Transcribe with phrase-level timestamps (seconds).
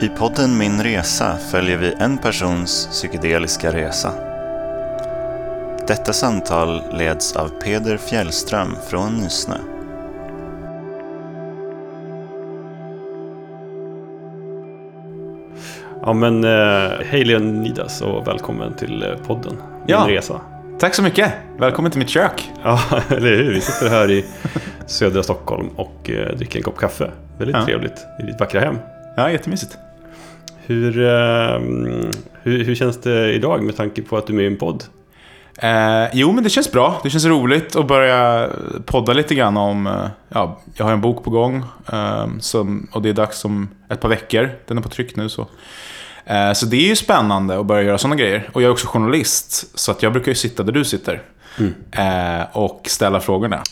[0.00, 4.12] I podden Min Resa följer vi en persons psykedeliska resa.
[5.86, 9.56] Detta samtal leds av Peder Fjällström från Nysnö.
[16.02, 20.04] Ja men eh, hej Leonidas och välkommen till eh, podden Min Ja.
[20.08, 20.40] Resa.
[20.78, 21.32] Tack så mycket!
[21.58, 22.50] Välkommen till mitt kök.
[22.64, 22.80] Ja,
[23.10, 23.52] eller hur?
[23.54, 24.24] Vi sitter här i
[24.86, 27.10] södra Stockholm och eh, dricker en kopp kaffe.
[27.38, 27.64] Väldigt Ja.
[27.64, 28.78] trevligt i ditt vackra hem.
[29.16, 29.78] Ja, jättemysigt.
[30.68, 31.60] Hur, eh,
[32.42, 34.84] hur, hur känns det idag med tanke på att du är med i en podd?
[35.58, 37.00] Eh, jo, men det känns bra.
[37.02, 38.48] Det känns roligt att börja
[38.86, 39.86] podda lite grann om...
[39.86, 41.62] Eh, ja, jag har en bok på gång.
[41.92, 44.50] Eh, som, och det är dags om ett par veckor.
[44.66, 45.28] Den är på tryck nu.
[45.28, 45.46] Så,
[46.24, 48.50] eh, så det är ju spännande att börja göra sådana grejer.
[48.52, 49.78] Och jag är också journalist.
[49.78, 51.22] Så att jag brukar ju sitta där du sitter.
[51.90, 53.62] Eh, och ställa frågorna.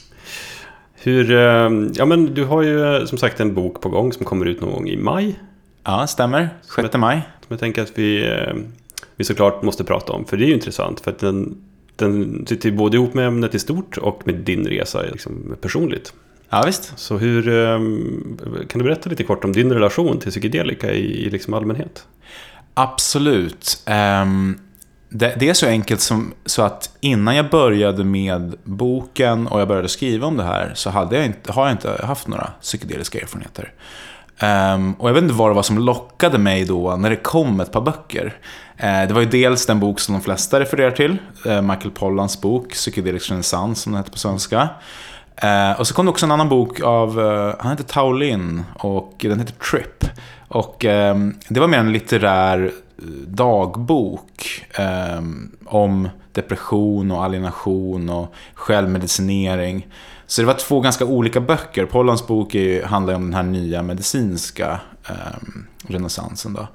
[0.94, 4.24] Hur, eh, ja men du har ju eh, som sagt en bok på gång som
[4.26, 5.38] kommer ut någon gång i maj.
[5.86, 6.48] Ja, stämmer.
[6.76, 7.22] 6 maj.
[7.40, 8.54] Som jag tänker att vi, eh,
[9.16, 10.24] vi såklart måste prata om.
[10.24, 11.00] För det är ju intressant.
[11.00, 11.56] För att den,
[11.96, 16.12] den sitter både ihop med ämnet i stort och med din resa liksom, personligt.
[16.50, 16.98] Ja, visst.
[16.98, 17.78] Så hur, eh,
[18.68, 22.06] kan du berätta lite kort om din relation till psykedelika i, i liksom allmänhet?
[22.74, 23.82] Absolut.
[23.86, 24.58] Ehm,
[25.08, 29.68] det, det är så enkelt som, så att innan jag började med boken och jag
[29.68, 33.18] började skriva om det här så hade jag inte, har jag inte haft några psykedeliska
[33.18, 33.72] erfarenheter.
[34.42, 37.60] Um, och jag vet inte vad det var som lockade mig då när det kom
[37.60, 38.26] ett par böcker.
[38.76, 42.40] Uh, det var ju dels den bok som de flesta refererar till, uh, Michael Pollans
[42.40, 44.68] bok, Psychedelic Renaissance som den heter på svenska.
[45.44, 47.20] Uh, och så kom det också en annan bok av,
[47.58, 50.04] han heter Taolin och den heter Trip.
[50.48, 52.72] Och ehm, det var mer en litterär
[53.26, 59.86] dagbok ehm, om depression och alienation och självmedicinering.
[60.26, 61.86] Så det var två ganska olika böcker.
[61.86, 65.14] Pollans bok är, ju- handlar ju om den här nya medicinska eh,
[65.88, 66.54] renässansen.
[66.54, 66.66] Då.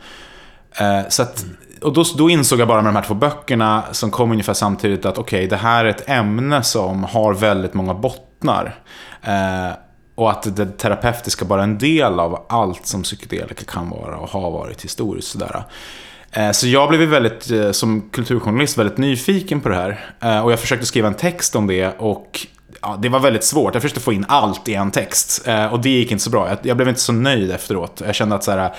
[0.86, 1.46] Eh, så att,
[1.82, 5.06] och då, då insåg jag bara med de här två böckerna som kom ungefär samtidigt
[5.06, 8.76] att okej, det här är ett ämne som har väldigt många bottnar.
[9.24, 9.72] Eh,
[10.16, 14.30] och att det terapeutiska bara är en del av allt som psykedelika kan vara och
[14.30, 15.28] har varit historiskt.
[15.28, 15.64] Sådär.
[16.32, 20.00] Eh, så jag blev ju väldigt, eh, som kulturjournalist, väldigt nyfiken på det här.
[20.20, 22.48] Eh, och jag försökte skriva en text om det och
[22.82, 23.74] ja, det var väldigt svårt.
[23.74, 26.58] Jag försökte få in allt i en text och det gick inte så bra.
[26.62, 28.02] Jag, blev inte så nöjd efteråt.
[28.06, 28.76] Jag kände att så här,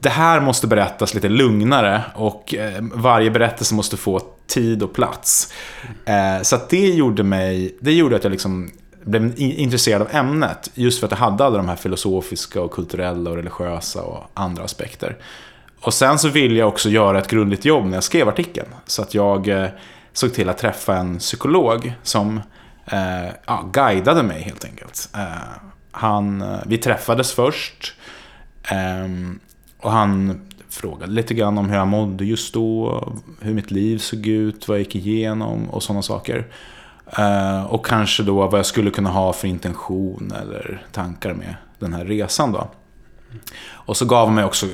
[0.00, 5.52] det här måste berättas lite lugnare och varje berättelse måste få tid och plats.
[6.42, 8.70] Så att det gjorde mig, det gjorde att jag liksom
[9.04, 10.70] blev intresserad av ämnet.
[10.74, 14.64] Just för att det hade alla de här filosofiska och kulturella och religiösa och andra
[14.64, 15.16] aspekter.
[15.82, 18.68] Och sen så ville jag också göra ett grundligt jobb när jag skrev artikeln.
[18.86, 19.68] Så att jag eh,
[20.12, 22.40] såg till att träffa en psykolog som
[22.86, 25.08] eh, ja, guidade mig helt enkelt.
[25.14, 25.22] Eh,
[25.90, 27.94] han, eh, vi träffades först.
[28.64, 29.40] Ehm,
[29.78, 33.02] och han frågade lite grann om hur jag mådde just då.
[33.40, 36.46] Hur mitt liv såg ut, vad jag gick igenom och sådana saker.
[37.18, 41.92] Eh, och kanske då vad jag skulle kunna ha för intention eller tankar med den
[41.92, 42.68] här resan då.
[43.70, 44.66] Och så gav han mig också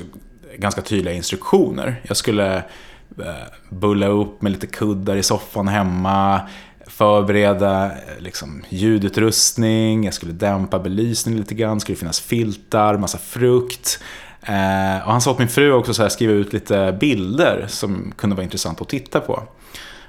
[0.59, 2.01] ganska tydliga instruktioner.
[2.03, 2.55] Jag skulle
[3.19, 6.41] eh, bulla upp med lite kuddar i soffan hemma,
[6.87, 13.17] förbereda eh, liksom, ljudutrustning, jag skulle dämpa belysningen lite grann, det skulle finnas filtar, massa
[13.17, 13.99] frukt.
[14.41, 18.13] Eh, och han sa åt min fru också så här, skriva ut lite bilder som
[18.17, 19.43] kunde vara intressant att titta på.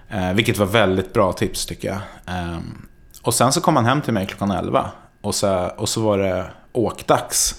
[0.08, 1.98] Eh, vilket var väldigt bra tips tycker jag.
[2.36, 2.58] Eh,
[3.22, 4.90] och sen så kom han hem till mig klockan 11
[5.20, 7.54] och så, och så var det åkdags.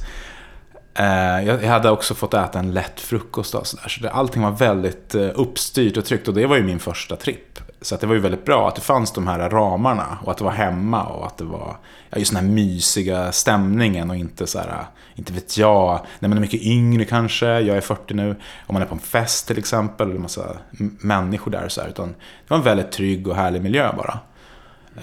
[1.02, 3.88] Eh, jag hade också fått äta en lätt frukost och sådär.
[3.88, 7.16] Så det, allting var väldigt eh, uppstyrt och tryggt och det var ju min första
[7.16, 7.60] tripp.
[7.82, 10.38] Så att det var ju väldigt bra att det fanns de här ramarna och att
[10.38, 11.78] det var hemma och att det var
[12.10, 14.86] ja, just den här mysiga stämningen och inte så här,
[15.16, 18.30] inte vet jag, när man är mycket yngre kanske, jag är 40 nu,
[18.68, 20.58] om man är på en fest till exempel, och det är en massa
[21.00, 22.16] människor där och så här, utan det
[22.48, 24.20] var en väldigt trygg och härlig miljö bara.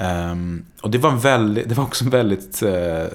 [0.00, 3.06] Um, och det var, väldigt, det var också en väldigt uh,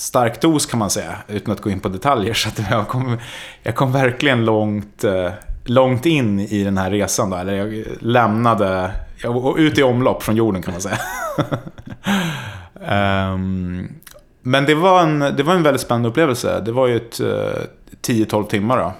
[0.00, 2.34] stark dos kan man säga, utan att gå in på detaljer.
[2.34, 3.18] Så att jag, kom,
[3.62, 5.30] jag kom verkligen långt, eh,
[5.64, 7.30] långt in i den här resan.
[7.30, 8.90] Då, eller jag lämnade,
[9.22, 10.98] jag var ut i omlopp från jorden kan man säga.
[13.32, 13.88] um,
[14.42, 16.60] men det var, en, det var en väldigt spännande upplevelse.
[16.60, 17.26] Det var ju ett eh,
[18.02, 18.92] 10-12 timmar då,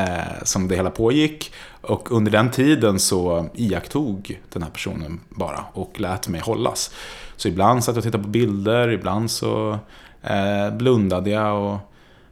[0.00, 1.52] eh, som det hela pågick.
[1.80, 6.90] Och under den tiden så iakttog den här personen bara och lät mig hållas.
[7.36, 9.78] Så ibland satt jag och tittade på bilder, ibland så
[10.26, 11.62] eh, blundade jag.
[11.62, 11.78] Och,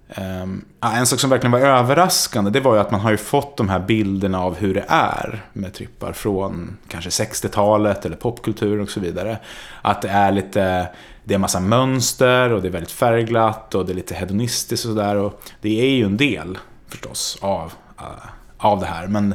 [0.09, 3.57] eh, en sak som verkligen var överraskande, det var ju att man har ju fått
[3.57, 8.91] de här bilderna av hur det är med trippar från kanske 60-talet eller popkulturen och
[8.91, 9.39] så vidare.
[9.83, 10.89] Att det är lite,
[11.25, 14.93] det är massa mönster och det är väldigt färgglatt och det är lite hedonistiskt och
[14.93, 15.31] sådär.
[15.61, 16.59] Det är ju en del
[16.89, 18.27] förstås av, uh,
[18.59, 19.07] av det här.
[19.07, 19.35] Men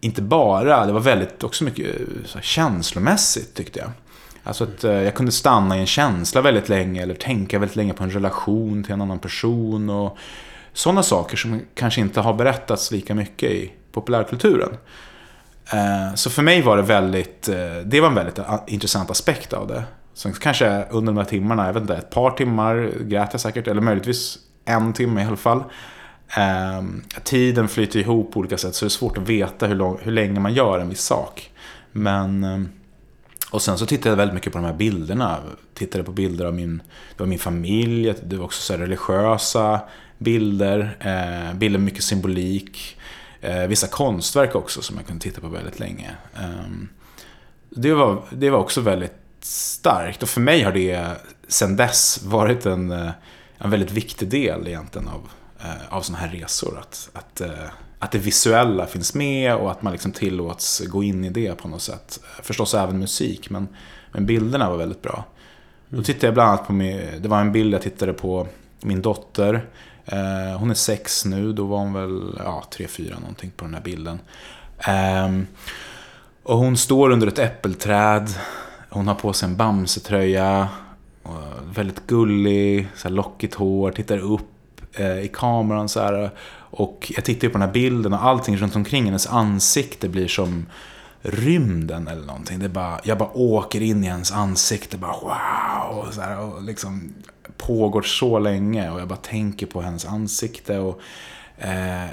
[0.00, 3.90] inte bara, det var väldigt också mycket så här, känslomässigt tyckte jag.
[4.44, 7.92] Alltså att eh, jag kunde stanna i en känsla väldigt länge eller tänka väldigt länge
[7.92, 9.90] på en relation till en annan person.
[9.90, 10.18] och
[10.72, 14.76] Sådana saker som kanske inte har berättats lika mycket i populärkulturen.
[15.72, 19.68] Eh, så för mig var det väldigt, eh, det var en väldigt intressant aspekt av
[19.68, 19.82] det.
[20.14, 23.68] Sen kanske under de här timmarna, jag vet inte, ett par timmar grät jag säkert,
[23.68, 25.64] eller möjligtvis en timme i alla fall.
[26.36, 29.98] Ehm, tiden flyter ihop på olika sätt så det är svårt att veta hur, lång,
[30.02, 31.50] hur länge man gör en viss sak.
[31.92, 32.44] Men...
[32.44, 32.68] Ehm,
[33.50, 35.38] och sen så tittade jag väldigt mycket på de här bilderna.
[35.74, 36.76] Tittade på bilder av min,
[37.16, 39.80] det var min familj, det var också så religiösa
[40.18, 40.96] bilder.
[41.00, 42.96] Eh, bilder med mycket symbolik.
[43.40, 46.10] Eh, vissa konstverk också som jag kunde titta på väldigt länge.
[46.34, 46.72] Eh,
[47.70, 50.22] det, var, det var också väldigt starkt.
[50.22, 51.16] Och för mig har det
[51.48, 53.10] sen dess varit en, eh,
[53.58, 55.30] en väldigt viktig del egentligen av,
[55.60, 56.78] eh, av sådana här resor.
[56.78, 57.70] Att, att, eh,
[58.00, 61.68] att det visuella finns med och att man liksom tillåts gå in i det på
[61.68, 62.20] något sätt.
[62.42, 63.68] Förstås även musik, men,
[64.12, 65.24] men bilderna var väldigt bra.
[65.88, 68.46] Då tittade jag bland annat på min, det var en bild jag tittade på
[68.80, 69.64] min dotter.
[70.58, 73.82] hon är sex nu, då var hon väl ja, tre, fyra någonting på den här
[73.82, 74.20] bilden.
[74.78, 75.46] Ehm,
[76.42, 78.28] och hon står under ett äppelträd
[78.90, 80.68] hon har på sig en Bamse-tröja.
[81.74, 86.30] Väldigt gullig, så lockigt hår, tittar upp eh, i kameran så här.
[86.70, 90.66] Och jag tittar på den här bilden och allting runt omkring hennes ansikte blir som
[91.22, 92.58] rymden eller någonting.
[92.58, 95.98] Det bara, jag bara åker in i hennes ansikte, bara wow!
[95.98, 97.14] Och, så här, och liksom
[97.56, 100.78] pågår så länge och jag bara tänker på hennes ansikte.
[100.78, 101.00] och
[101.58, 102.06] eh,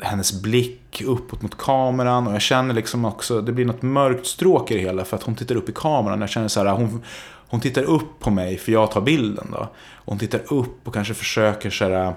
[0.00, 4.70] hennes blick uppåt mot kameran och jag känner liksom också, det blir något mörkt stråk
[4.70, 6.20] i det hela för att hon tittar upp i kameran.
[6.20, 7.02] Jag känner så här, hon,
[7.48, 9.68] hon tittar upp på mig för jag tar bilden då.
[9.94, 12.14] hon tittar upp och kanske försöker så här,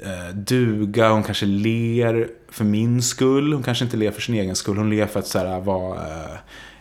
[0.00, 3.52] eh, duga, hon kanske ler för min skull.
[3.52, 5.96] Hon kanske inte ler för sin egen skull, hon ler för att så här, vara,
[5.96, 6.34] eh,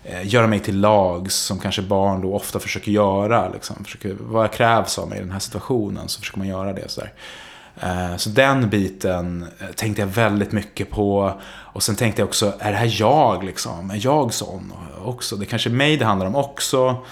[0.04, 3.50] eh göra mig till lags som kanske barn då ofta försöker göra.
[3.50, 3.84] Liksom.
[3.84, 6.90] Försöker, vad krävs av mig i den här situationen så försöker man göra det.
[6.90, 7.02] Så.
[7.82, 11.34] Eh, så den biten eh, tänkte jag väldigt mycket på.
[11.74, 13.92] Och sen tänkte jag också, är det här jag liksom?
[13.92, 14.74] Är jag sån
[15.04, 15.36] också?
[15.36, 17.06] Det är kanske är mig det handlar om också.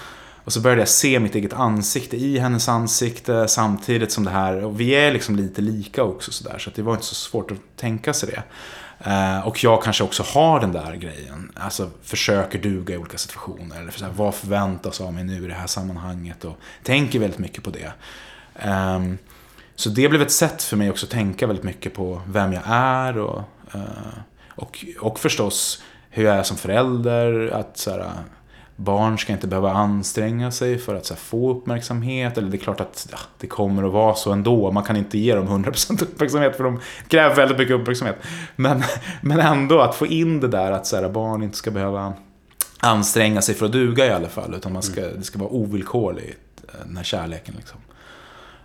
[0.48, 4.64] Och så började jag se mitt eget ansikte i hennes ansikte samtidigt som det här.
[4.64, 6.58] Och vi är liksom lite lika också sådär.
[6.58, 8.42] Så det var inte så svårt att tänka sig det.
[9.10, 11.52] Eh, och jag kanske också har den där grejen.
[11.54, 13.80] Alltså försöker duga i olika situationer.
[13.80, 16.44] Eller för så här, vad förväntas av mig nu i det här sammanhanget.
[16.44, 17.92] Och tänker väldigt mycket på det.
[18.68, 19.18] Um,
[19.74, 22.62] så det blev ett sätt för mig också att tänka väldigt mycket på vem jag
[22.66, 23.42] är och,
[23.74, 23.80] eh,
[24.54, 27.50] och, och förstås hur jag är som förälder.
[27.54, 28.12] Att så här,
[28.80, 32.38] barn ska inte behöva anstränga sig för att här, få uppmärksamhet.
[32.38, 34.70] Eller det är klart att ja, det kommer att vara så ändå.
[34.70, 38.16] Man kan inte ge dem 100% uppmärksamhet för de kräver väldigt mycket uppmärksamhet.
[38.56, 38.82] Men,
[39.20, 42.12] men ändå att få in det där att så här, barn inte ska behöva
[42.80, 44.54] anstränga sig för att duga i alla fall.
[44.54, 46.38] Utan man ska, det ska vara ovillkorligt,
[46.68, 47.54] eh, den här kärleken.
[47.58, 47.78] Liksom.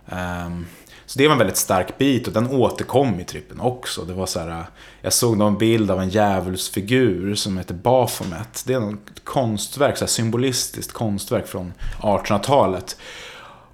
[0.06, 0.66] Um,
[1.06, 4.04] så det var en väldigt stark bit och den återkom i trippen också.
[4.04, 4.66] Det var så här,
[5.02, 8.64] jag såg någon bild av en djävulsfigur som heter Baphomet.
[8.66, 12.96] Det är något konstverk, så här symbolistiskt konstverk från 1800-talet.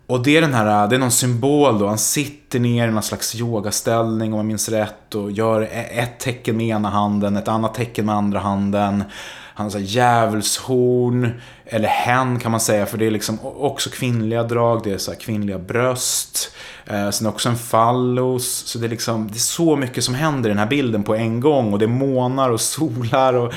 [0.06, 3.02] Och det är, den här, det är någon symbol då, han sitter ner i någon
[3.02, 7.48] slags yogaställning om jag minns rätt och gör e- ett tecken med ena handen, ett
[7.48, 9.04] annat tecken med andra handen.
[9.60, 14.80] Han har djävulshorn, eller hen kan man säga, för det är liksom också kvinnliga drag,
[14.84, 16.52] det är så kvinnliga bröst.
[16.86, 18.46] Eh, sen också en fallos.
[18.66, 21.14] Så det är, liksom, det är så mycket som händer i den här bilden på
[21.14, 21.72] en gång.
[21.72, 23.34] Och det är månar och solar.
[23.34, 23.52] Och,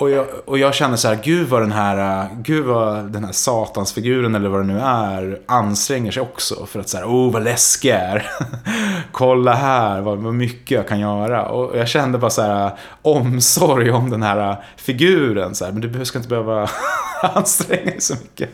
[0.00, 3.32] och jag, och jag känner så här, gud vad den här, gud vad den här
[3.32, 6.66] satansfiguren eller vad det nu är anstränger sig också.
[6.66, 8.30] För att så här, oh vad läskig jag är.
[9.12, 11.48] Kolla här, vad, vad mycket jag kan göra.
[11.48, 12.70] Och jag kände bara så här,
[13.02, 15.54] omsorg om den här figuren.
[15.54, 16.68] Så här, men du ska inte behöva
[17.22, 18.50] anstränga dig så mycket.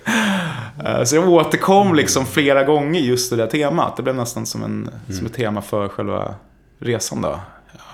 [1.05, 3.97] Så jag återkom liksom flera gånger just det där temat.
[3.97, 5.19] Det blev nästan som, en, mm.
[5.19, 6.35] som ett tema för själva
[6.79, 7.41] resan då.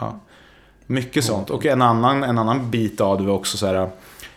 [0.00, 0.20] Ja.
[0.92, 1.50] Mycket sånt.
[1.50, 3.90] Och en annan, en annan bit av det var också så här.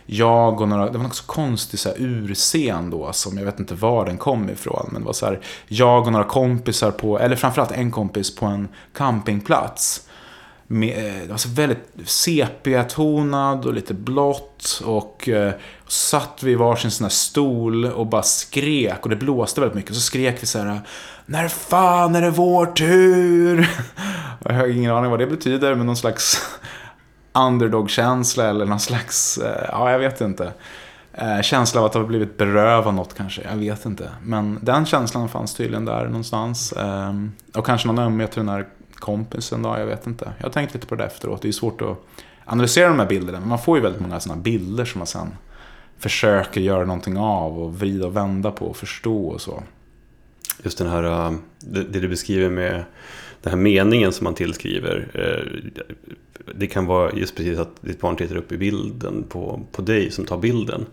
[0.06, 3.74] Jag och några, det var något konstig så här urscen då som jag vet inte
[3.74, 4.88] var den kom ifrån.
[4.92, 8.46] Men det var så här, jag och några kompisar på, eller framförallt en kompis på
[8.46, 10.08] en campingplats.
[10.68, 14.82] Med, alltså det var så väldigt sepia-tonad och lite blått.
[14.84, 15.52] Och eh,
[15.86, 19.02] satt vi i varsin sån här stol och bara skrek.
[19.02, 19.90] Och det blåste väldigt mycket.
[19.90, 20.80] Och Så skrek vi så här.
[21.26, 23.70] När fan är det vår tur?
[24.44, 26.42] Jag har ingen aning vad det betyder, men någon slags
[27.32, 30.52] underdog-känsla eller någon slags, eh, ja jag vet inte.
[31.18, 34.10] Eh, känsla av att ha blivit berövad något kanske, jag vet inte.
[34.22, 36.72] Men den känslan fanns tydligen där någonstans.
[36.72, 38.66] Ehm, och kanske någon ömhet till den här
[39.00, 39.68] kompisen då?
[39.68, 40.32] Jag vet inte.
[40.38, 41.42] Jag har tänkt lite på det efteråt.
[41.42, 41.98] Det är svårt att
[42.44, 43.40] analysera de här bilderna.
[43.40, 45.28] Men man får ju väldigt många sådana bilder som man sen
[45.98, 49.62] försöker göra någonting av och vrida och vända på och förstå och så.
[50.62, 52.84] Just den här, äh, det du beskriver med
[53.42, 55.08] den här meningen som man tillskriver.
[55.14, 55.72] Eh,
[56.54, 60.10] det kan vara just precis att ditt barn tittar upp i bilden på, på dig
[60.10, 60.86] som tar bilden.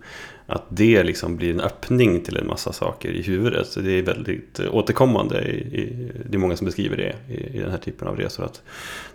[0.46, 3.66] Att det liksom blir en öppning till en massa saker i huvudet.
[3.66, 5.42] Så det är väldigt återkommande.
[5.42, 8.44] I, i, det är många som beskriver det i, i den här typen av resor.
[8.44, 8.62] Att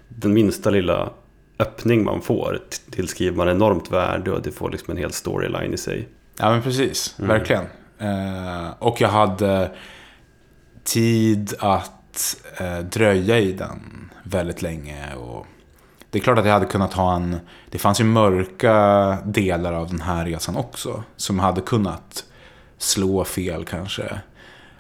[0.08, 1.10] den minsta lilla
[1.60, 2.60] öppning man får
[2.92, 6.08] tillskriver man enormt värde och det får liksom en hel storyline i sig.
[6.40, 7.30] Ja men precis, mm.
[7.30, 7.64] verkligen.
[8.00, 9.72] Eh, och jag hade
[10.84, 11.92] tid att
[12.58, 15.16] eh, dröja i den väldigt länge.
[15.16, 15.48] Och
[16.10, 17.40] det är klart att jag hade kunnat ha en...
[17.70, 21.04] Det fanns ju mörka delar av den här resan också.
[21.16, 22.24] Som hade kunnat
[22.78, 24.20] slå fel kanske.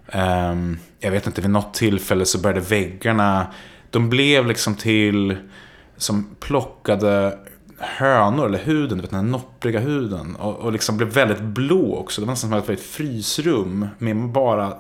[0.08, 0.56] Eh,
[1.00, 3.48] jag vet inte, vid något tillfälle så började väggarna...
[3.92, 5.38] De blev liksom till
[5.98, 7.40] som plockade
[7.80, 10.36] hönor, eller huden, du vet den här noppriga huden.
[10.36, 12.22] Och, och liksom blev väldigt blå också.
[12.22, 14.74] Det var nästan som att det var ett frysrum med bara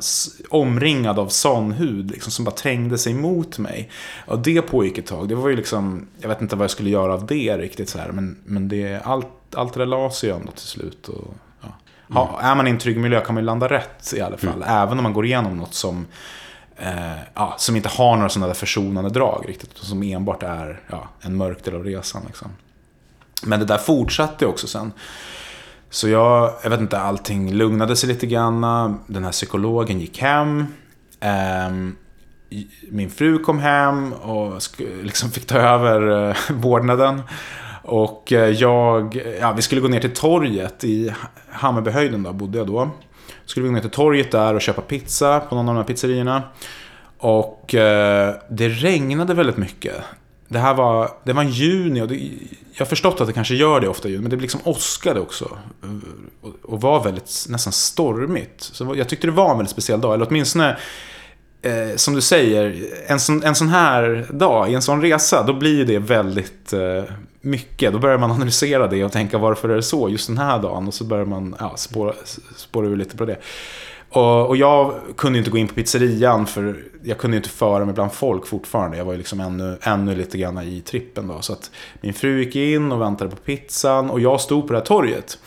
[0.49, 3.89] omringad av sån hud liksom, som bara trängde sig mot mig.
[4.25, 5.29] Och det pågick ett tag.
[5.29, 7.97] Det var ju liksom, jag vet inte vad jag skulle göra av det riktigt så
[7.97, 8.11] här.
[8.11, 11.07] Men, men det, allt, allt det där la sig ändå till slut.
[11.07, 11.67] Och, ja.
[12.09, 14.63] ha, är man i en trygg miljö kan man ju landa rätt i alla fall.
[14.63, 14.69] Mm.
[14.69, 16.05] Även om man går igenom något som
[16.77, 19.77] eh, ja, som inte har några sådana där försonande drag riktigt.
[19.77, 22.23] Som enbart är ja, en mörk del av resan.
[22.27, 22.51] Liksom.
[23.43, 24.91] Men det där fortsatte också sen.
[25.89, 28.61] Så jag, jag vet inte, allting lugnade sig lite grann.
[29.07, 30.65] Den här psykologen gick hem.
[31.19, 31.95] Ehm,
[32.89, 34.61] min fru kom hem och
[35.03, 37.21] liksom fick ta över eh, vårdnaden.
[37.83, 41.13] Och eh, jag, ja, vi skulle gå ner till torget i
[41.49, 42.89] Hammarbyhöjden då, bodde jag då.
[43.45, 45.87] Skulle vi gå ner till torget där och köpa pizza på någon av de här
[45.87, 46.43] pizzerierna.
[47.17, 49.95] Och eh, det regnade väldigt mycket.
[50.51, 52.15] Det här var, det var en juni och det,
[52.73, 55.19] jag har förstått att det kanske gör det ofta i juni, men det liksom åskade
[55.19, 55.57] också.
[56.41, 58.61] Och, och var väldigt, nästan stormigt.
[58.61, 60.77] Så jag tyckte det var en väldigt speciell dag, eller åtminstone
[61.61, 62.75] Eh, som du säger,
[63.07, 67.03] en sån, en sån här dag, i en sån resa, då blir det väldigt eh,
[67.41, 67.93] mycket.
[67.93, 70.87] Då börjar man analysera det och tänka varför är det så just den här dagen?
[70.87, 72.13] Och så börjar man ja, spåra,
[72.55, 73.37] spåra ur lite på det.
[74.09, 77.93] Och, och, jag kunde inte gå in på pizzerian för jag kunde inte föra mig
[77.93, 78.97] bland folk fortfarande.
[78.97, 81.41] Jag var ju liksom ännu, ännu lite grann i trippen då.
[81.41, 84.79] Så att min fru gick in och väntade på pizzan och jag stod på det
[84.79, 85.39] här torget.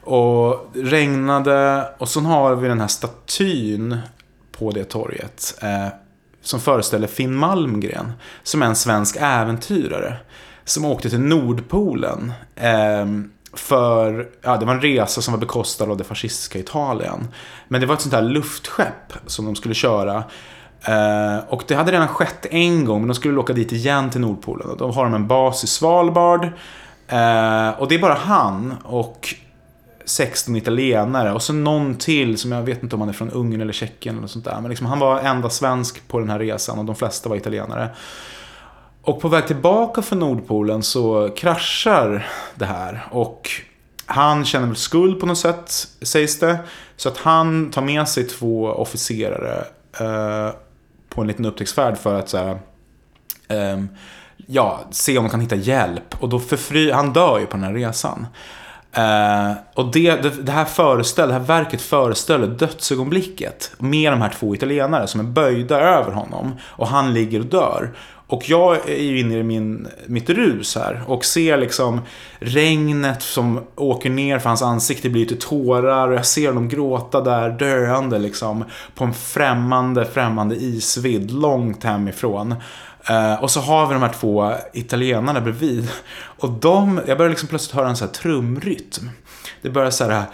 [0.00, 3.98] Och regnade och så har vi den här statyn
[4.52, 5.58] på det torget.
[5.62, 5.88] Eh,
[6.42, 8.12] som föreställer Finn Malmgren.
[8.42, 10.16] Som är en svensk äventyrare.
[10.64, 12.32] Som åkte till Nordpolen.
[12.54, 13.06] Eh,
[13.58, 17.28] för, ja, det var en resa som var bekostad av det fascistiska Italien.
[17.68, 20.24] Men det var ett sånt här luftskepp som de skulle köra.
[20.82, 24.20] Eh, och det hade redan skett en gång, men de skulle åka dit igen till
[24.20, 24.70] Nordpolen.
[24.70, 26.44] Och då har de en bas i Svalbard.
[27.08, 29.34] Eh, och det är bara han och
[30.04, 33.60] 16 italienare och så någon till som jag vet inte om han är från Ungern
[33.60, 34.60] eller Tjeckien eller sånt där.
[34.60, 37.88] Men liksom, han var enda svensk på den här resan och de flesta var italienare.
[39.06, 43.06] Och på väg tillbaka från Nordpolen så kraschar det här.
[43.10, 43.50] Och
[44.06, 46.58] han känner väl skuld på något sätt, sägs det.
[46.96, 49.64] Så att han tar med sig två officerare
[50.00, 50.54] eh,
[51.08, 52.58] på en liten upptäcktsfärd för att så här,
[53.48, 53.84] eh,
[54.36, 56.22] ja, se om de kan hitta hjälp.
[56.22, 58.26] Och då förfry, han dör ju på den här resan.
[58.92, 64.32] Eh, och det, det, det, här föreställer, det här verket föreställer dödsögonblicket med de här
[64.38, 66.54] två italienare som är böjda över honom.
[66.62, 67.90] Och han ligger och dör.
[68.28, 72.00] Och jag är ju inne i min, mitt rus här och ser liksom
[72.38, 77.20] regnet som åker ner för hans ansikte blir till tårar och jag ser honom gråta
[77.20, 78.64] där döende liksom
[78.94, 82.54] på en främmande, främmande isvidd långt hemifrån.
[83.10, 85.88] Uh, och så har vi de här två italienarna bredvid.
[86.16, 89.10] Och de, jag börjar liksom plötsligt höra en sån här trumrytm.
[89.62, 90.24] Det börjar så här...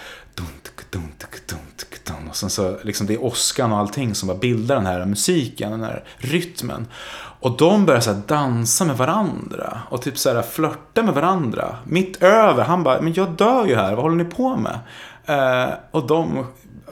[2.30, 5.70] Och sen så, liksom det är åskan och allting som bara bildar den här musiken,
[5.70, 6.86] den här rytmen.
[7.40, 11.76] Och de börjar så dansa med varandra och typ så här flörta med varandra.
[11.84, 14.78] Mitt över, han bara, men jag dör ju här, vad håller ni på med?
[15.26, 16.46] Eh, och de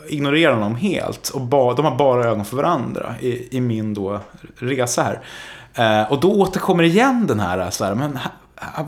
[0.09, 4.21] ignorerar honom helt och ba, de har bara ögon för varandra i, i min då
[4.59, 5.21] resa här.
[5.75, 8.19] Eh, och då återkommer igen den här, så här men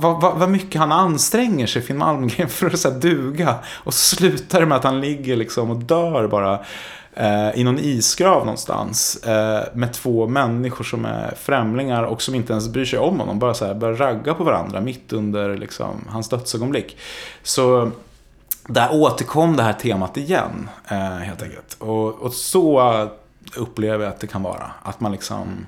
[0.00, 3.54] vad, vad, vad, mycket han anstränger sig, Finn Malmgren, för att så här, duga.
[3.68, 6.60] Och så slutar det med att han ligger liksom och dör bara
[7.14, 9.16] eh, i någon isgrav någonstans.
[9.16, 13.38] Eh, med två människor som är främlingar och som inte ens bryr sig om honom.
[13.38, 16.96] Bara så här, börjar ragga på varandra mitt under liksom, hans dödsögonblick.
[17.42, 17.90] Så
[18.66, 21.76] där återkom det här temat igen, eh, helt enkelt.
[21.78, 23.08] Och, och så
[23.56, 24.70] upplever jag att det kan vara.
[24.82, 25.66] Att man liksom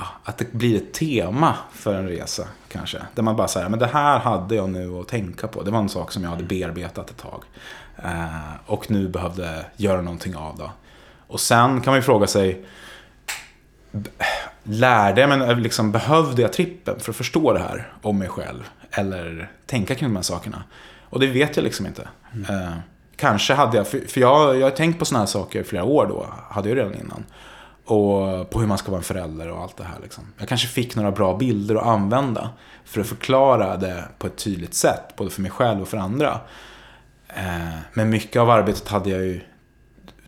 [0.00, 2.98] ja, att det blir ett tema för en resa kanske.
[3.14, 5.62] Där man bara säger, men det här hade jag nu att tänka på.
[5.62, 7.44] Det var en sak som jag hade bearbetat ett tag.
[7.96, 10.70] Eh, och nu behövde göra någonting av det.
[11.26, 12.64] Och sen kan man ju fråga sig,
[14.62, 18.68] lärde jag mig, liksom, behövde jag trippen för att förstå det här om mig själv?
[18.90, 20.62] Eller tänka kring de här sakerna?
[21.10, 22.08] Och det vet jag liksom inte.
[22.32, 22.56] Mm.
[22.56, 22.72] Eh,
[23.16, 25.84] kanske hade jag, för, för jag, jag har tänkt på sådana här saker i flera
[25.84, 27.24] år då, hade jag redan innan.
[27.90, 29.98] Och på hur man ska vara en förälder och allt det här.
[30.02, 30.24] Liksom.
[30.38, 32.50] Jag kanske fick några bra bilder att använda
[32.84, 36.40] för att förklara det på ett tydligt sätt, både för mig själv och för andra.
[37.28, 39.40] Eh, men mycket av arbetet hade jag ju,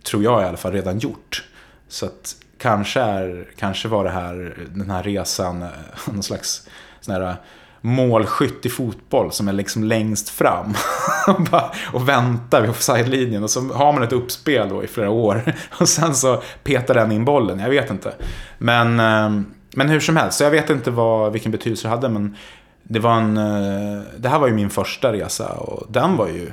[0.02, 1.44] tror jag i alla fall, redan gjort.
[1.88, 5.68] Så att kanske, är, kanske var det här, den här resan, eh,
[6.06, 6.68] någon slags
[7.00, 7.36] sån här
[7.82, 10.74] målskytt i fotboll som är liksom längst fram.
[11.92, 15.54] och väntar vid offside-linjen och så har man ett uppspel då i flera år.
[15.80, 18.14] Och sen så petar den in bollen, jag vet inte.
[18.58, 22.08] Men, ehm, men hur som helst, så jag vet inte vad, vilken betydelse det hade.
[22.08, 22.36] Men
[22.82, 26.52] det, var en, eh, det här var ju min första resa och den var ju,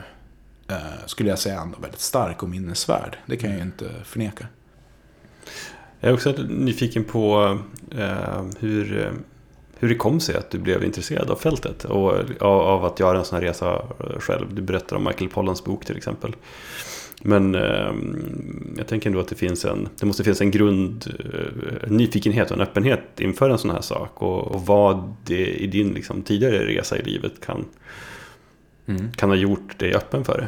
[0.67, 3.17] eh, skulle jag säga, ändå väldigt stark och minnesvärd.
[3.25, 4.47] Det kan jag ju inte förneka.
[5.99, 7.57] Jag är också nyfiken på
[7.97, 9.13] eh, hur
[9.79, 13.25] hur det kom sig att du blev intresserad av fältet och av att göra en
[13.25, 13.81] sån här resa
[14.19, 14.55] själv.
[14.55, 16.35] Du berättar om Michael Pollans bok till exempel.
[17.21, 17.93] Men eh,
[18.77, 22.57] jag tänker ändå att det finns en, det måste finnas en grund, eh, nyfikenhet och
[22.57, 24.21] en öppenhet inför en sån här sak.
[24.21, 27.65] Och, och vad det i din liksom, tidigare resa i livet kan,
[28.85, 29.11] mm.
[29.11, 30.47] kan ha gjort dig öppen för det.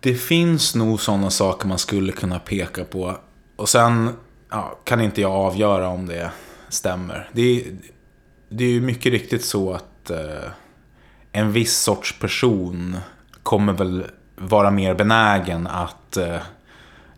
[0.00, 3.16] Det finns nog sådana saker man skulle kunna peka på.
[3.56, 4.10] Och sen
[4.50, 6.30] ja, kan inte jag avgöra om det
[6.70, 7.28] stämmer.
[7.32, 7.64] Det är,
[8.48, 10.50] det är ju mycket riktigt så att eh,
[11.32, 12.96] en viss sorts person
[13.42, 16.34] kommer väl vara mer benägen att eh,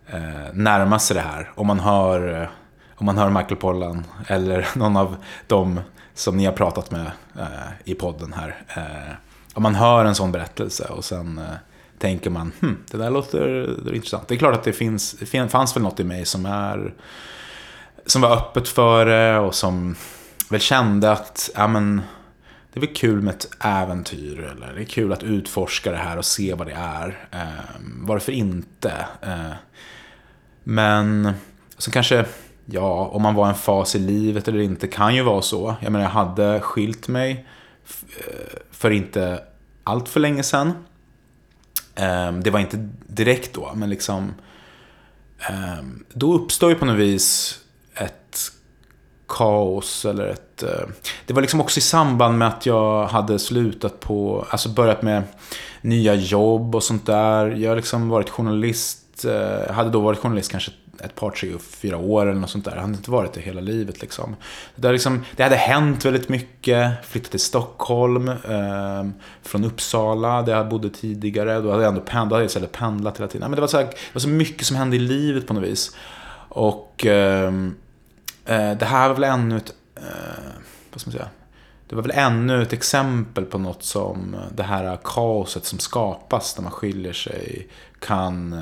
[0.07, 1.51] eh närma sig det här.
[1.55, 2.49] Om man hör, eh,
[2.95, 5.81] om man hör Michael Pollan eller någon av dem
[6.15, 8.63] som ni har pratat med eh, i podden här.
[8.69, 9.15] Eh,
[9.55, 11.45] om man hör en sån berättelse och sen eh,
[11.99, 14.29] tänker man, hm, det där låter, det intressant.
[14.29, 16.95] Det är klart att det finns, det fanns väl något i mig som är
[18.07, 19.97] som var öppet för det och som
[20.51, 22.03] väl kände att ja, men,
[22.73, 24.39] det är väl kul med ett äventyr.
[24.39, 27.29] Eller det är kul att utforska det här och se vad det är.
[27.31, 29.07] Eh, varför inte?
[29.23, 29.53] Eh,
[30.65, 31.33] men
[31.79, 32.25] så kanske,
[32.65, 35.75] ja, om man var en fas i livet eller inte kan ju vara så.
[35.81, 37.47] Jag menar, jag hade skilt mig
[38.19, 39.43] eh, för inte
[39.85, 40.73] allt för länge sedan.
[41.95, 44.35] Eh, det var inte direkt då, men liksom
[45.49, 47.59] eh, då uppstår ju på något vis
[49.33, 50.63] kaos eller ett...
[50.63, 50.89] Eh,
[51.27, 55.23] det var liksom också i samband med att jag hade slutat på, alltså börjat med
[55.81, 57.47] nya jobb och sånt där.
[57.51, 61.97] Jag har liksom varit journalist, eh, hade då varit journalist kanske ett par, tre, fyra
[61.97, 62.73] år eller något sånt där.
[62.73, 64.37] Jag hade inte varit det hela livet liksom.
[64.77, 67.07] Det, liksom, det hade hänt väldigt mycket.
[67.07, 69.07] Flyttat till Stockholm eh,
[69.43, 71.61] från Uppsala där jag bodde tidigare.
[71.61, 73.51] Då hade jag ändå pendlat, jag pendlat hela tiden.
[73.51, 75.65] Men det, var så här, det var så mycket som hände i livet på något
[75.65, 75.97] vis.
[76.49, 77.53] Och Eh,
[78.45, 80.03] Eh, det här var väl ännu ett, eh,
[80.93, 81.29] vad ska man säga?
[81.87, 86.57] Det var väl ännu ett exempel på något som eh, det här kaoset som skapas
[86.57, 88.61] när man skiljer sig kan eh,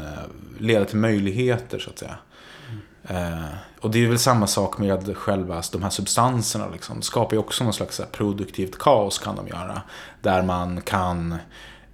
[0.58, 2.18] leda till möjligheter så att säga.
[3.08, 3.44] Mm.
[3.80, 6.68] och det är väl samma sak med själva de här substanserna.
[6.72, 6.96] Liksom.
[6.96, 9.82] Det skapar ju också någon slags produktivt kaos kan de göra.
[10.22, 11.32] Där man kan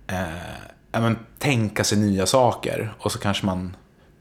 [0.07, 3.77] eh, men, tänka sig nya saker och så kanske man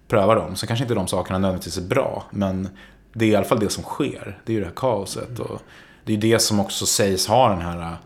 [0.07, 0.55] prövar dem.
[0.55, 2.23] Så kanske inte de sakerna nödvändigtvis är bra.
[2.31, 2.69] Men
[3.17, 4.39] det är i alla fall det som sker.
[4.45, 5.39] Det är ju det här kaoset.
[5.39, 5.61] Och
[6.03, 7.97] det är det som också sägs ha den här äh,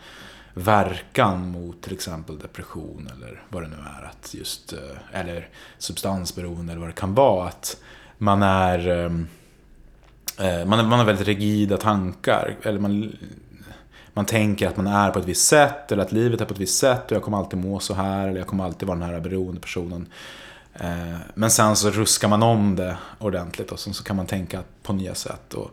[0.53, 4.05] verkan mot till exempel depression eller vad det nu är.
[4.05, 7.47] Att just, äh, eller substansberoende eller vad det kan vara.
[7.47, 7.77] Att
[8.17, 9.27] man är, ähm,
[10.39, 12.55] äh, man, man har väldigt rigida tankar.
[12.63, 13.15] Eller man,
[14.13, 16.59] man tänker att man är på ett visst sätt eller att livet är på ett
[16.59, 19.09] visst sätt och jag kommer alltid må så här eller jag kommer alltid vara den
[19.09, 20.07] här beroende personen.
[20.79, 24.63] Eh, men sen så ruskar man om det ordentligt och sen så kan man tänka
[24.83, 25.53] på nya sätt.
[25.53, 25.71] Och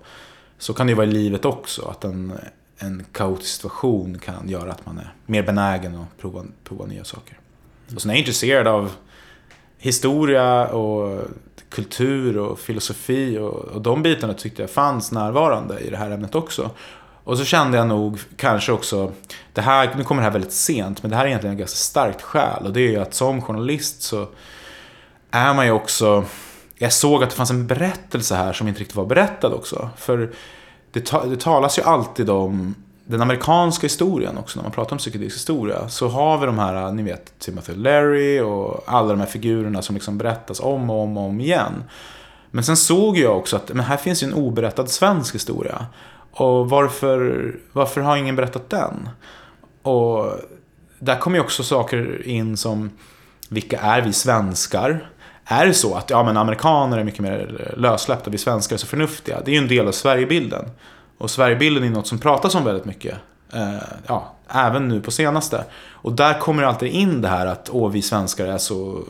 [0.58, 2.32] så kan det ju vara i livet också, att en,
[2.78, 7.38] en kaotisk situation kan göra att man är mer benägen att prova, prova nya saker.
[7.94, 8.92] Och sen är jag intresserad av
[9.78, 11.24] historia och
[11.68, 16.34] kultur och filosofi och, och de bitarna tyckte jag fanns närvarande i det här ämnet
[16.34, 16.70] också.
[17.24, 19.12] Och så kände jag nog kanske också,
[19.52, 21.76] det här, nu kommer det här väldigt sent, men det här är egentligen ett ganska
[21.76, 22.66] starkt skäl.
[22.66, 24.28] Och det är ju att som journalist så
[25.36, 26.24] är man ju också...
[26.78, 29.90] Jag såg att det fanns en berättelse här som inte riktigt var berättad också.
[29.96, 30.32] För
[30.92, 34.98] det, ta, det talas ju alltid om den amerikanska historien också, när man pratar om
[34.98, 39.26] psykedelisk historia, så har vi de här, ni vet, Timothy Leary och alla de här
[39.26, 41.84] figurerna som liksom berättas om och om och om igen.
[42.50, 45.86] Men sen såg jag också att men här finns ju en oberättad svensk historia.
[46.30, 49.08] Och varför, varför har ingen berättat den?
[49.82, 50.32] Och
[50.98, 52.90] där kommer ju också saker in som
[53.48, 55.10] vilka är vi svenskar?
[55.48, 58.86] Är det så att ja, men amerikaner är mycket mer lössläppta, vi svenskar är så
[58.86, 59.40] förnuftiga?
[59.44, 60.64] Det är ju en del av Sverigebilden.
[61.18, 63.14] Och Sverigebilden är något som pratas om väldigt mycket.
[63.52, 63.74] Eh,
[64.06, 65.64] ja, även nu på senaste.
[65.90, 69.04] Och där kommer alltid in det här att åh, vi svenskar är så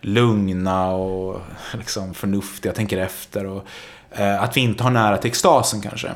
[0.00, 1.40] lugna och
[1.72, 3.46] liksom förnuftiga, tänker efter.
[3.46, 3.66] Och,
[4.10, 6.10] eh, att vi inte har nära till extasen kanske.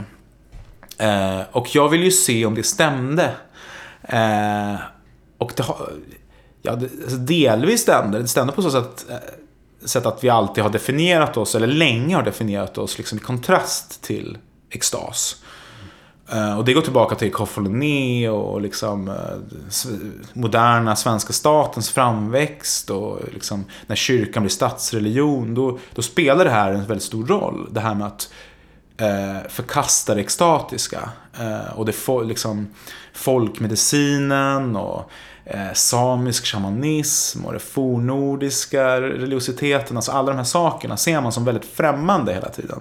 [0.99, 3.33] Eh, och jag vill ju se om det stämde.
[4.03, 4.75] Eh,
[5.39, 5.93] och det har,
[6.63, 8.29] ja, det, alltså delvis stämde det.
[8.29, 9.17] stämde på så sätt, eh,
[9.85, 14.03] sätt att vi alltid har definierat oss, eller länge har definierat oss, liksom i kontrast
[14.03, 14.39] till
[14.71, 15.37] extas.
[16.33, 17.61] Eh, och det går tillbaka till Koffe
[18.29, 19.15] och liksom eh,
[20.33, 25.55] moderna svenska statens framväxt och liksom när kyrkan blir statsreligion.
[25.55, 27.69] Då, då spelar det här en väldigt stor roll.
[27.71, 28.29] Det här med att
[28.97, 31.11] eh, förkasta det extatiska.
[31.41, 32.69] Eh, och det fo liksom
[33.13, 35.11] folkmedicinen och
[35.49, 39.97] Eh, samisk shamanism och det fornordiska religiositeten.
[39.97, 42.81] Alltså alla de här sakerna ser man som väldigt främmande hela tiden.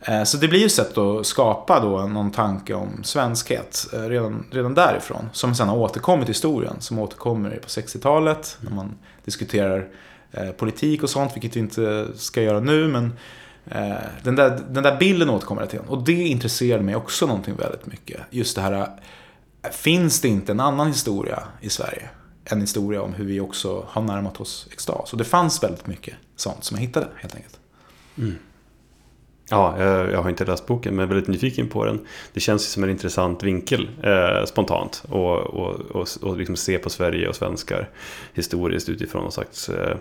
[0.00, 4.00] Eh, så det blir ju ett sätt att skapa då någon tanke om svenskhet eh,
[4.00, 5.28] redan, redan därifrån.
[5.32, 6.76] Som sen har återkommit i historien.
[6.78, 8.94] Som återkommer på 60-talet när man
[9.24, 9.86] diskuterar
[10.32, 12.88] eh, politik och sånt, vilket vi inte ska göra nu.
[12.88, 13.12] Men
[13.70, 15.80] eh, den där, den där bilden återkommer till.
[15.86, 18.20] Och det intresserade mig också någonting väldigt mycket.
[18.30, 18.88] Just det här,
[19.72, 22.08] finns det inte en annan historia i Sverige?
[22.44, 25.12] En historia om hur vi också har närmat oss extas.
[25.12, 27.58] Och det fanns väldigt mycket sånt som jag hittade helt enkelt.
[28.18, 28.34] Mm.
[29.50, 32.06] Ja, jag, har inte läst boken men är väldigt nyfiken på den.
[32.32, 35.04] Det känns ju som en intressant vinkel eh, spontant.
[35.08, 37.90] Och, och, och, och liksom se på Sverige och svenskar
[38.34, 39.96] historiskt utifrån någon slags eh,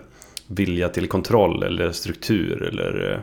[0.47, 3.19] vilja till kontroll eller struktur eller eh,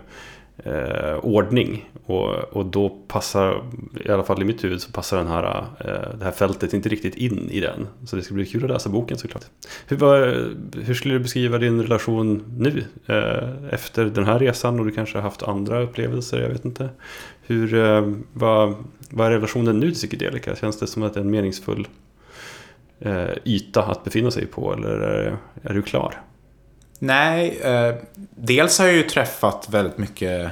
[0.64, 1.90] eh, ordning.
[2.06, 3.64] Och, och då passar,
[4.04, 6.88] i alla fall i mitt huvud, så passar den här, eh, det här fältet inte
[6.88, 7.86] riktigt in i den.
[8.06, 9.44] Så det ska bli kul att läsa boken såklart.
[9.86, 10.18] Hur, var,
[10.82, 12.84] hur skulle du beskriva din relation nu?
[13.06, 16.88] Eh, efter den här resan och du kanske har haft andra upplevelser, jag vet inte.
[17.42, 18.74] Hur, eh, vad,
[19.10, 20.56] vad är relationen nu till psykedelika?
[20.56, 21.88] Känns det som att det är en meningsfull
[22.98, 26.14] eh, yta att befinna sig på eller är, är du klar?
[27.02, 27.94] Nej, eh,
[28.30, 30.50] dels har jag ju träffat väldigt mycket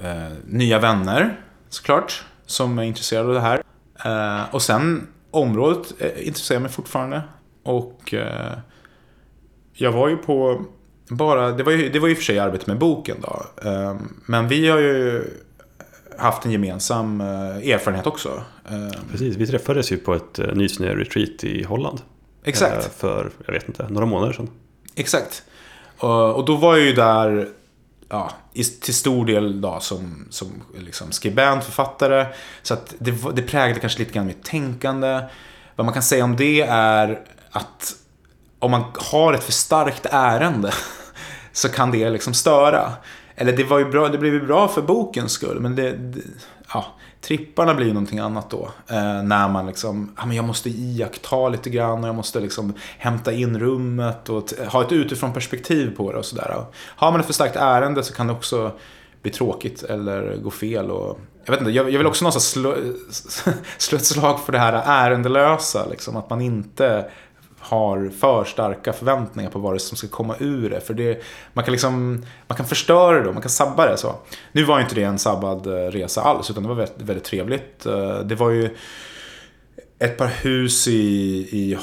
[0.00, 2.24] eh, nya vänner såklart.
[2.46, 3.62] Som är intresserade av det här.
[4.04, 7.22] Eh, och sen området eh, intresserar mig fortfarande.
[7.62, 8.52] Och eh,
[9.72, 10.64] jag var ju på
[11.08, 13.46] bara, det var ju, det var ju för sig arbetet med boken då.
[13.70, 13.96] Eh,
[14.26, 15.24] men vi har ju
[16.18, 18.42] haft en gemensam erfarenhet också.
[19.10, 22.00] Precis, vi träffades ju på ett nysnö-retreat i Holland.
[22.44, 22.94] Exakt.
[22.94, 24.50] För, jag vet inte, några månader sedan.
[24.94, 25.44] Exakt.
[26.02, 27.48] Eh, och då var jag ju där
[28.08, 28.30] ja,
[28.80, 32.26] till stor del då, som, som liksom skribent, författare.
[32.62, 35.20] Så att det, det präglade kanske lite grann mitt tänkande.
[35.76, 37.94] Vad man kan säga om det är att
[38.58, 40.72] om man har ett för starkt ärende
[41.52, 42.92] så kan det liksom störa.
[43.34, 46.20] Eller det var ju bra, det blev ju bra för bokens skull, men det, det
[46.74, 46.86] ja,
[47.20, 48.70] tripparna blir ju någonting annat då.
[48.88, 52.74] Eh, när man liksom, ja men jag måste iaktta lite grann och jag måste liksom
[52.98, 56.64] hämta in rummet och ha ett utifrån perspektiv på det och sådär.
[56.74, 58.72] Har man ett för starkt ärende så kan det också
[59.22, 60.90] bli tråkigt eller gå fel.
[60.90, 62.76] Och, jag vet inte, jag, jag vill också någonstans slå,
[63.78, 65.86] slå ett slag för det här ärendelösa.
[65.90, 67.10] Liksom, att man inte
[67.62, 70.80] har för starka förväntningar på vad det som ska komma ur det.
[70.80, 71.22] För det,
[71.52, 74.14] man kan liksom, man kan förstöra det då, man kan sabba det så.
[74.52, 77.86] Nu var inte det en sabbad eh, resa alls, utan det var väldigt, väldigt trevligt.
[77.86, 78.76] Eh, det var ju
[79.98, 80.92] ett par hus i,
[81.50, 81.78] i eh,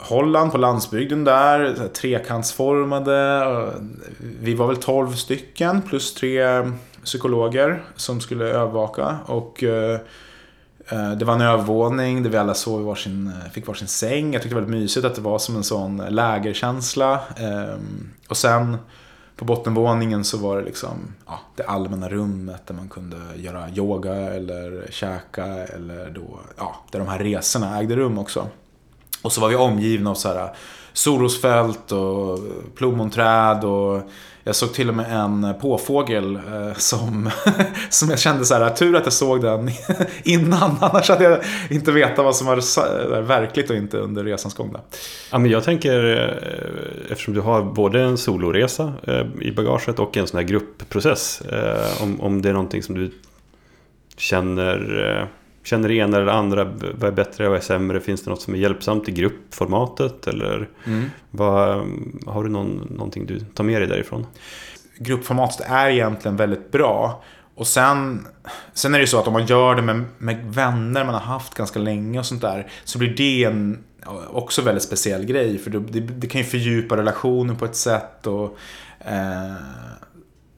[0.00, 3.44] Holland, på landsbygden där, trekantsformade.
[4.18, 6.42] Vi var väl 12 stycken, plus tre
[7.04, 9.16] psykologer som skulle övervaka.
[9.26, 9.64] Och
[10.88, 14.32] Eh, det var en övervåning där vi alla sov varsin, eh, fick varsin säng.
[14.32, 17.12] Jag tyckte det var väldigt mysigt att det var som en sån lägerkänsla.
[17.36, 17.76] Eh,
[18.28, 18.76] och sen
[19.36, 24.14] på bottenvåningen så var det liksom ja, det allmänna rummet där man kunde göra yoga
[24.14, 28.48] eller käka eller då, ja, där de här resorna ägde rum också.
[29.22, 30.50] Och så var vi omgivna av så här eh,
[30.92, 32.44] solrosfält och eh,
[32.76, 34.02] plommonträd och
[34.44, 36.38] jag såg till och med en eh, påfågel
[36.76, 37.30] som,
[37.90, 39.70] som jag kände så här, tur att jag såg den
[40.22, 40.76] innan.
[40.80, 41.38] Annars hade jag
[41.70, 44.72] inte vetat vad som var verkligt och inte under resans gång.
[44.72, 44.80] Där.
[45.32, 46.04] Ja, men jag tänker,
[47.10, 48.92] eftersom du har både en soloresa
[49.40, 51.42] i bagaget och en sån här gruppprocess.
[52.00, 53.12] Om, om det är någonting som du
[54.16, 55.28] känner
[55.66, 58.00] Känner det ena eller det andra, vad är bättre, vad är sämre?
[58.00, 60.26] Finns det något som är hjälpsamt i gruppformatet?
[60.26, 61.04] Eller mm.
[61.30, 61.86] vad,
[62.26, 64.26] har du någon, någonting du tar med dig därifrån?
[64.98, 67.22] gruppformatet är egentligen väldigt bra.
[67.54, 68.26] Och sen,
[68.72, 71.20] sen är det ju så att om man gör det med, med vänner man har
[71.20, 72.70] haft ganska länge och sånt där.
[72.84, 73.84] Så blir det en
[74.30, 75.58] också väldigt speciell grej.
[75.58, 78.26] För det, det kan ju fördjupa relationen på ett sätt.
[78.26, 78.58] Och,
[79.00, 79.54] eh,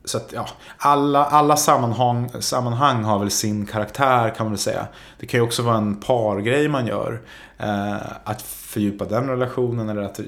[0.09, 4.87] så att, ja, alla, alla sammanhang, sammanhang har väl sin karaktär kan man väl säga.
[5.21, 7.21] Det kan ju också vara en pargrej man gör.
[7.59, 10.25] Eh, att fördjupa den relationen eller att eh,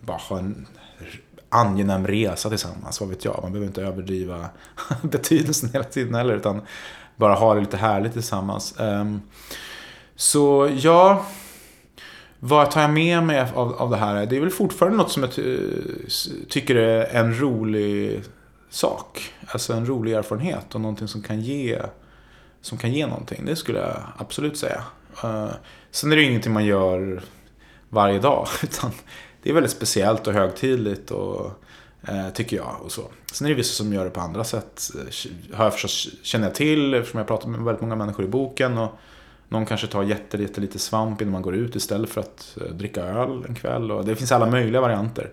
[0.00, 0.66] bara ha en
[1.48, 3.00] angenäm resa tillsammans.
[3.00, 4.46] Vad vet jag, man behöver inte överdriva
[5.02, 6.34] betydelsen hela tiden heller.
[6.34, 6.60] Utan
[7.16, 8.74] bara ha det lite härligt tillsammans.
[8.78, 9.22] Um,
[10.16, 11.24] så ja,
[12.38, 14.26] vad tar jag med mig av, av det här?
[14.26, 15.70] Det är väl fortfarande något som jag ty
[16.48, 18.22] tycker är en rolig
[18.74, 19.32] sak.
[19.46, 21.78] Alltså en rolig erfarenhet och någonting som kan ge,
[22.60, 23.44] som kan ge någonting.
[23.46, 24.82] Det skulle jag absolut säga.
[25.24, 25.50] Uh,
[25.90, 27.22] sen är det ingenting man gör
[27.88, 28.48] varje dag.
[28.62, 28.90] Utan
[29.42, 31.62] det är väldigt speciellt och högtidligt och
[32.08, 32.76] uh, tycker jag.
[32.82, 33.02] Och så.
[33.32, 34.90] Sen är det vissa som gör det på andra sätt.
[34.94, 38.28] Eh, har jag förstås, känner jag till eftersom jag pratar med väldigt många människor i
[38.28, 38.78] boken.
[38.78, 38.98] Och
[39.48, 43.54] någon kanske tar jättelite svamp innan man går ut istället för att dricka öl en
[43.54, 43.92] kväll.
[43.92, 45.30] Och det finns alla möjliga varianter.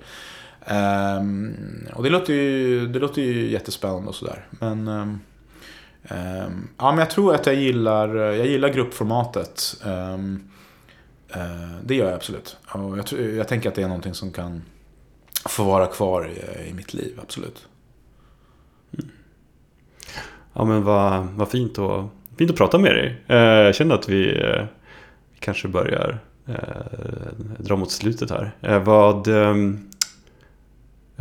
[0.70, 4.46] Um, och det låter, ju, det låter ju jättespännande och sådär.
[4.50, 5.20] Men, um,
[6.10, 9.84] um, ja, men jag tror att jag gillar, jag gillar gruppformatet.
[9.86, 10.38] Uh,
[11.84, 12.58] det gör jag absolut.
[12.68, 14.62] Och jag, tror, jag tänker att det är någonting som kan
[15.50, 17.68] få vara kvar i, i mitt liv, absolut.
[18.94, 19.12] Mm.
[20.54, 23.24] Ja men vad, vad fint, och, fint att prata med dig.
[23.30, 24.66] Uh, jag känner att vi, uh,
[25.40, 26.20] kanske börjar
[26.50, 26.56] uh,
[27.58, 28.80] dra mot slutet här.
[28.80, 29.28] vad...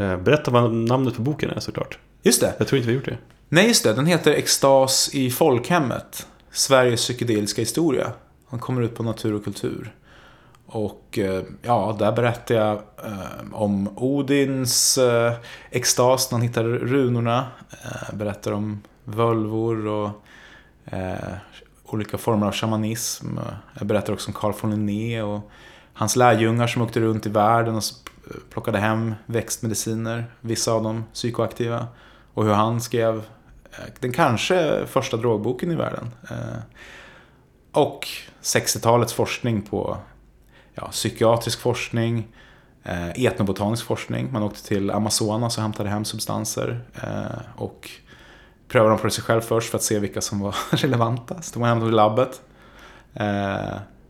[0.00, 1.98] Eh, berätta vad namnet på boken är såklart.
[2.22, 2.54] Just det.
[2.58, 3.18] Jag tror inte vi har gjort det.
[3.48, 3.92] Nej, just det.
[3.92, 6.26] Den heter Extas i folkhemmet.
[6.50, 8.12] Sveriges psykedeliska historia.
[8.50, 9.94] Den kommer ut på Natur och kultur.
[10.66, 12.72] Och eh, ja, där berättar jag
[13.04, 15.32] eh, om Odins eh,
[15.70, 17.46] extas när han hittar runorna.
[17.70, 20.10] Eh, berättar om völvor och
[20.84, 21.34] eh,
[21.84, 23.26] olika former av shamanism.
[23.78, 25.50] Jag berättar också om Carl von Linné och
[25.92, 27.84] hans lärjungar som åkte runt i världen och
[28.50, 31.86] plockade hem växtmediciner, vissa av dem psykoaktiva.
[32.34, 33.16] Och hur han skrev
[33.70, 36.10] eh, den kanske första drogboken i världen.
[36.30, 36.58] Eh,
[37.72, 38.08] och
[38.42, 39.98] 60-talets forskning på
[40.74, 42.28] ja, psykiatrisk forskning,
[42.82, 44.32] eh, etnobotanisk forskning.
[44.32, 46.80] Man åkte till Amazonas och hämtade hem substanser.
[47.56, 47.90] Och
[48.68, 51.42] prövade dem på sig själv först för att se vilka som var relevanta.
[51.42, 52.42] Så tog man hem dem till labbet.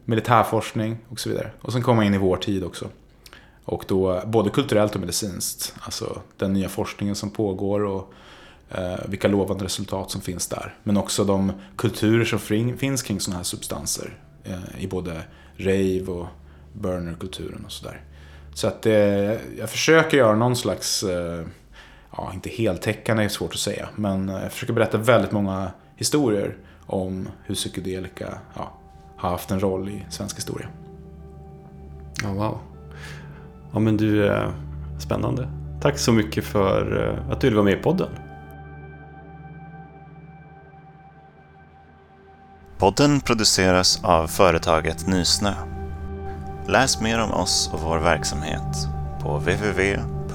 [0.04, 1.50] Militärforskning och så vidare.
[1.60, 2.88] Och sen kom man in i vår tid också.
[3.70, 5.74] Och då både kulturellt och medicinskt.
[5.80, 8.12] Alltså den nya forskningen som pågår och
[8.70, 10.74] eh, vilka lovande resultat som finns där.
[10.82, 12.38] Men också de kulturer som
[12.76, 14.18] finns kring sådana här substanser.
[14.44, 15.22] Eh, I både
[15.56, 16.26] rave och
[16.72, 18.00] burnerkulturen och sådär.
[18.54, 18.94] Så att eh,
[19.58, 21.46] jag försöker göra någon slags, eh,
[22.16, 23.88] ja inte heltäckande är svårt att säga.
[23.96, 26.56] Men eh, jag försöker berätta väldigt många historier
[26.86, 28.72] om hur psykedelika ja,
[29.16, 30.68] har haft en roll i svensk historia.
[32.22, 32.58] Ja, oh, wow.
[33.72, 34.50] Ja men du, eh,
[34.98, 35.48] spännande.
[35.80, 38.08] Tack så mycket för eh, att du ville vara med i podden.
[42.78, 45.54] Podden produceras av företaget Nysnö.
[46.68, 48.88] Läs mer om oss och vår verksamhet
[49.22, 50.30] på www.nysnö.se